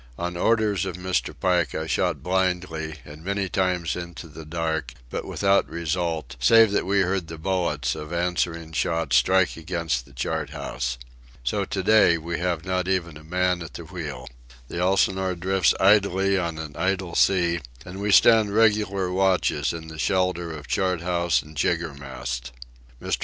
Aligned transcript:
Under 0.17 0.39
orders 0.39 0.83
of 0.87 0.95
Mr. 0.97 1.31
Pike 1.39 1.75
I 1.75 1.85
shot 1.85 2.23
blindly 2.23 2.95
and 3.05 3.23
many 3.23 3.47
times 3.47 3.95
into 3.95 4.27
the 4.27 4.45
dark, 4.45 4.93
but 5.11 5.25
without 5.25 5.69
result, 5.69 6.35
save 6.39 6.71
that 6.71 6.87
we 6.87 7.01
heard 7.01 7.27
the 7.27 7.37
bullets 7.37 7.93
of 7.93 8.11
answering 8.11 8.71
shots 8.71 9.17
strike 9.17 9.57
against 9.57 10.05
the 10.05 10.11
chart 10.13 10.49
house. 10.49 10.97
So 11.43 11.65
to 11.65 11.83
day 11.83 12.17
we 12.17 12.39
have 12.39 12.65
not 12.65 12.87
even 12.87 13.15
a 13.15 13.23
man 13.23 13.61
at 13.61 13.75
the 13.75 13.85
wheel. 13.85 14.27
The 14.69 14.79
Elsinore 14.79 15.35
drifts 15.35 15.75
idly 15.79 16.35
on 16.35 16.57
an 16.57 16.75
idle 16.75 17.13
sea, 17.13 17.59
and 17.85 18.01
we 18.01 18.11
stand 18.11 18.55
regular 18.55 19.11
watches 19.11 19.71
in 19.71 19.87
the 19.87 19.99
shelter 19.99 20.51
of 20.51 20.65
chart 20.65 21.01
house 21.01 21.43
and 21.43 21.55
jiggermast. 21.55 22.51
Mr. 22.99 23.17